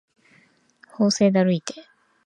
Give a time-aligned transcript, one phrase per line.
[0.89, 1.75] 法政だるいて